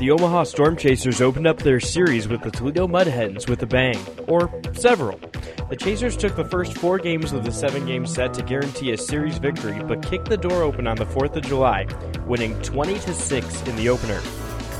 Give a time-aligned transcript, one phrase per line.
[0.00, 3.66] The Omaha Storm Chasers opened up their series with the Toledo Mud Hens with a
[3.66, 5.20] bang, or several.
[5.68, 8.96] The Chasers took the first four games of the seven game set to guarantee a
[8.96, 11.86] series victory, but kicked the door open on the 4th of July,
[12.24, 14.22] winning 20 6 in the opener.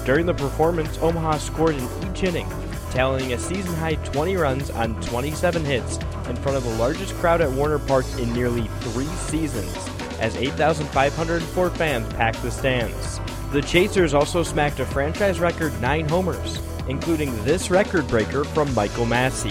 [0.06, 2.48] During the performance, Omaha scored in each inning,
[2.90, 5.98] tallying a season high 20 runs on 27 hits
[6.30, 9.76] in front of the largest crowd at Werner Park in nearly three seasons,
[10.18, 13.20] as 8,504 fans packed the stands.
[13.50, 19.06] The Chasers also smacked a franchise record nine homers, including this record breaker from Michael
[19.06, 19.50] Massey.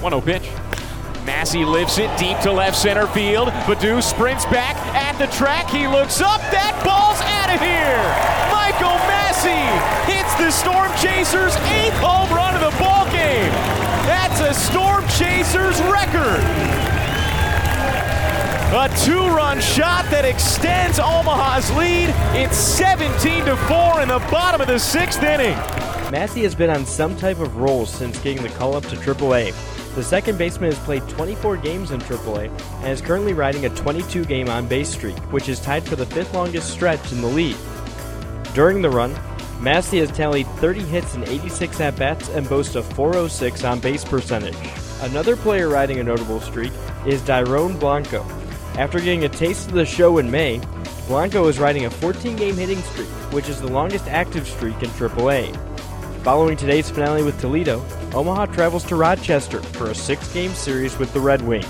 [0.00, 0.48] 1 0 pitch.
[1.26, 3.48] Massey lifts it deep to left center field.
[3.68, 5.68] Baddoo sprints back at the track.
[5.68, 6.40] He looks up.
[6.48, 8.00] That ball's out of here.
[8.48, 9.60] Michael Massey
[10.08, 13.52] hits the Storm Chasers' eighth home run of the ball game.
[14.08, 16.97] That's a Storm Chasers record.
[18.70, 22.10] A two-run shot that extends Omaha's lead.
[22.38, 25.56] It's 17 to 4 in the bottom of the sixth inning.
[26.12, 29.54] Massey has been on some type of roll since getting the call up to AAA.
[29.94, 32.50] The second baseman has played 24 games in AAA
[32.82, 36.04] and is currently riding a 22 game on base streak, which is tied for the
[36.04, 37.56] fifth longest stretch in the league.
[38.52, 39.18] During the run,
[39.62, 44.04] Massey has tallied 30 hits and 86 at bats and boasts a 406 on base
[44.04, 44.58] percentage.
[45.00, 46.72] Another player riding a notable streak
[47.06, 48.26] is Dairon Blanco,
[48.78, 50.60] after getting a taste of the show in May,
[51.08, 54.88] Blanco is riding a 14 game hitting streak, which is the longest active streak in
[54.90, 55.52] AAA.
[56.22, 57.84] Following today's finale with Toledo,
[58.14, 61.66] Omaha travels to Rochester for a six game series with the Red Wings.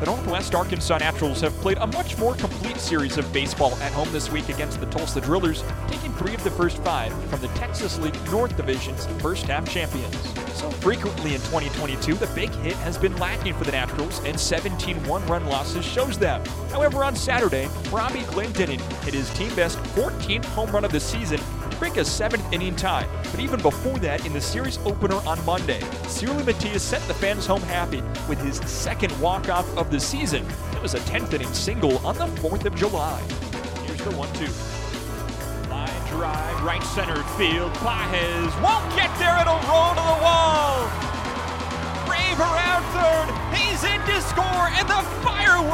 [0.00, 4.10] The Northwest Arkansas Naturals have played a much more complete series of baseball at home
[4.10, 7.98] this week against the Tulsa Drillers, taking three of the first five from the Texas
[7.98, 10.39] League North Division's first half champions.
[10.60, 15.02] So frequently in 2022, the big hit has been lacking for the Naturals, and 17
[15.06, 16.44] one run losses shows them.
[16.70, 21.40] However, on Saturday, Robbie Glendinning hit his team best 14th home run of the season
[21.80, 23.08] break a seventh inning tie.
[23.30, 27.46] But even before that, in the series opener on Monday, Seuly Matias sent the fans
[27.46, 30.46] home happy with his second walk-off of the season.
[30.74, 33.18] It was a 10th inning single on the 4th of July.
[33.86, 35.70] Here's the 1-2.
[35.70, 37.72] Line drive, right center field.
[37.76, 39.40] Pages won't get there.
[39.40, 40.09] It'll roll to the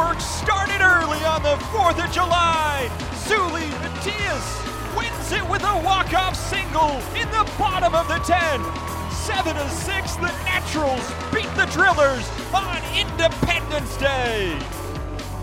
[0.06, 2.88] fireworks started early on the 4th of July.
[3.26, 8.62] Seuly Matias wins it with a walk-off single in the bottom of the 10.
[9.10, 14.85] 7 to 6, the Naturals beat the Drillers on Independence Day.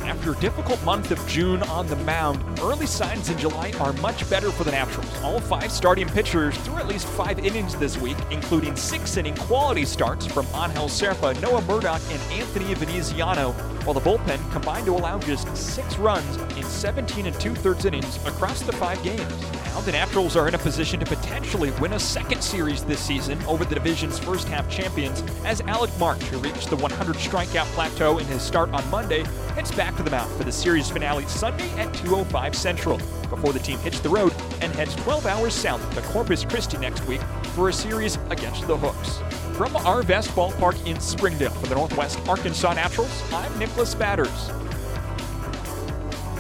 [0.04, 4.30] After a difficult month of June on the mound, early signs in July are much
[4.30, 5.24] better for the Naturals.
[5.24, 9.86] All five starting pitchers threw at least five innings this week, including six inning quality
[9.86, 13.54] starts from Angel Zerpa, Noah Murdock, and Anthony Veneziano,
[13.84, 18.18] while the bullpen combined to allow just six runs in 17 and two thirds innings
[18.26, 19.54] across the five games.
[19.74, 23.42] Now the Naturals are in a position to potentially win a second series this season
[23.48, 28.20] over the division's first half champions as Alec Marsh, who reached the 100 strikeout plateau
[28.20, 31.70] in his start on Monday, heads back to the mound for the series finale Sunday
[31.80, 32.98] at 2:05 Central
[33.30, 37.06] before the team hits the road and heads 12 hours south to Corpus Christi next
[37.08, 37.22] week
[37.54, 39.20] for a series against the Hooks.
[39.56, 44.50] From our Arvest Ballpark in Springdale for the Northwest Arkansas Naturals, I'm Nicholas Batters.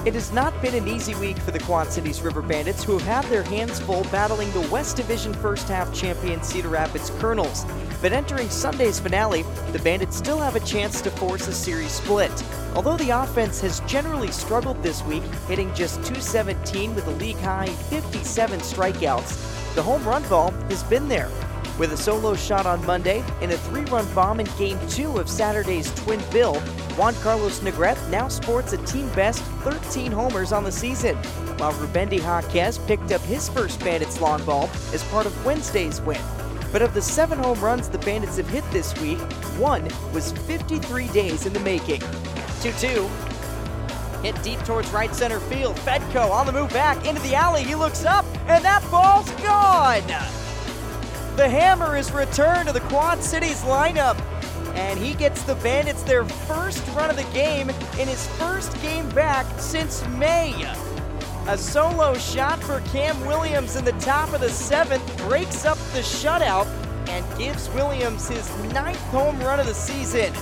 [0.05, 3.07] It has not been an easy week for the Quad Cities River Bandits, who have
[3.07, 7.65] had their hands full battling the West Division first half champion Cedar Rapids Kernels.
[8.01, 12.31] But entering Sunday's finale, the Bandits still have a chance to force a series split.
[12.75, 17.67] Although the offense has generally struggled this week, hitting just 217 with a league high
[17.67, 21.29] 57 strikeouts, the home run ball has been there.
[21.77, 25.29] With a solo shot on Monday and a three run bomb in Game 2 of
[25.29, 26.55] Saturday's Twin Bill,
[26.97, 31.15] Juan Carlos Negrete now sports a team best 13 homers on the season,
[31.57, 36.21] while Rubendi Jaquez picked up his first Bandits long ball as part of Wednesday's win.
[36.71, 39.19] But of the seven home runs the Bandits have hit this week,
[39.59, 42.01] one was 53 days in the making.
[42.63, 43.09] 2 2.
[44.21, 45.75] Hit deep towards right center field.
[45.75, 47.61] Fedko on the move back into the alley.
[47.61, 50.01] He looks up, and that ball's gone.
[51.35, 54.17] The Hammer is returned to the Quad Cities lineup,
[54.75, 59.09] and he gets the Bandits their first run of the game in his first game
[59.09, 60.53] back since May.
[61.49, 65.99] A solo shot for Cam Williams in the top of the seventh breaks up the
[65.99, 66.67] shutout
[67.09, 70.33] and gives Williams his ninth home run of the season.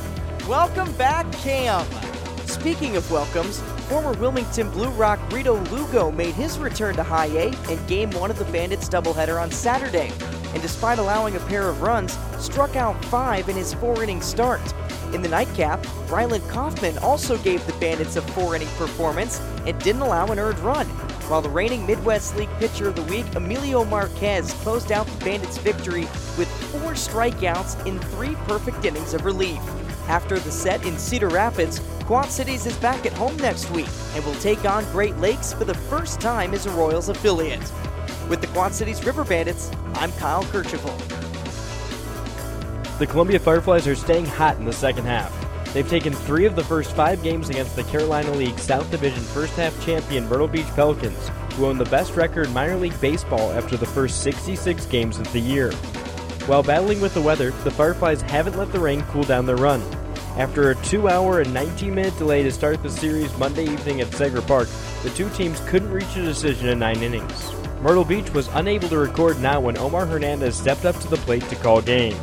[0.47, 2.10] Welcome back, Cam.
[2.51, 7.71] Speaking of welcomes, former Wilmington Blue Rock Rito Lugo made his return to High A
[7.71, 10.11] in Game 1 of the Bandits doubleheader on Saturday
[10.53, 14.61] and despite allowing a pair of runs, struck out five in his four inning start.
[15.13, 20.01] In the nightcap, Ryland Kaufman also gave the Bandits a four inning performance and didn't
[20.01, 20.87] allow an earned run.
[21.31, 25.57] while the reigning Midwest League Pitcher of the Week, Emilio Marquez, closed out the Bandits'
[25.57, 26.01] victory
[26.37, 29.61] with four strikeouts in three perfect innings of relief.
[30.07, 34.25] After the set in Cedar Rapids, Quad Cities is back at home next week and
[34.25, 37.71] will take on Great Lakes for the first time as a Royals affiliate.
[38.27, 40.97] With the Quad Cities River Bandits, I'm Kyle Kercheval.
[42.97, 45.31] The Columbia Fireflies are staying hot in the second half.
[45.73, 49.53] They've taken three of the first five games against the Carolina League South Division first
[49.53, 53.77] half champion Myrtle Beach Pelicans, who own the best record in minor league baseball after
[53.77, 55.71] the first 66 games of the year.
[56.47, 59.81] While battling with the weather, the Fireflies haven't let the rain cool down their run.
[60.37, 64.07] After a 2 hour and 19 minute delay to start the series Monday evening at
[64.07, 64.67] Segra Park,
[65.03, 67.51] the two teams couldn't reach a decision in nine innings.
[67.81, 71.47] Myrtle Beach was unable to record now when Omar Hernandez stepped up to the plate
[71.49, 72.17] to call game.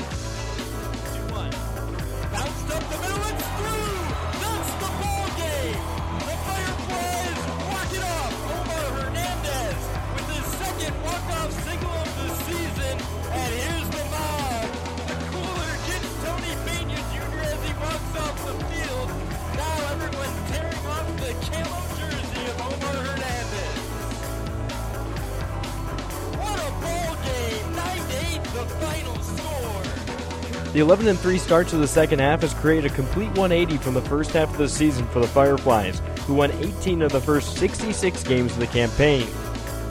[30.73, 33.94] The 11 and 3 start to the second half has created a complete 180 from
[33.94, 37.56] the first half of the season for the Fireflies, who won 18 of the first
[37.56, 39.26] 66 games of the campaign.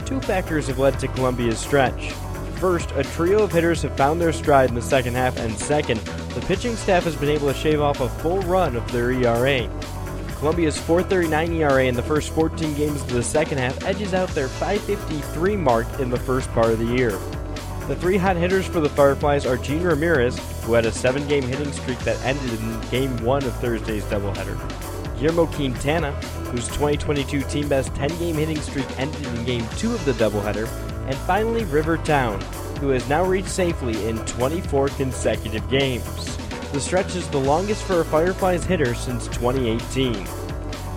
[0.05, 2.11] Two factors have led to Columbia's stretch.
[2.59, 5.99] First, a trio of hitters have found their stride in the second half, and second,
[6.35, 9.67] the pitching staff has been able to shave off a full run of their ERA.
[10.35, 14.47] Columbia's 439 ERA in the first 14 games of the second half edges out their
[14.47, 17.17] 553 mark in the first part of the year.
[17.87, 21.43] The three hot hitters for the Fireflies are Gene Ramirez, who had a seven game
[21.43, 24.57] hitting streak that ended in game one of Thursday's doubleheader,
[25.17, 26.11] Guillermo Quintana,
[26.51, 30.67] whose 2022 team best 10 game hitting streak ended in game two of the doubleheader,
[31.07, 32.41] and finally River Town,
[32.81, 36.37] who has now reached safely in 24 consecutive games.
[36.73, 40.11] The stretch is the longest for a Fireflies hitter since 2018.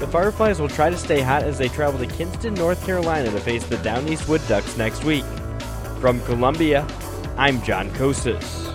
[0.00, 3.38] The Fireflies will try to stay hot as they travel to Kinston, North Carolina to
[3.38, 5.25] face the Down East Wood Ducks next week.
[6.00, 6.84] From Columbia,
[7.37, 8.69] I'm John Kosas.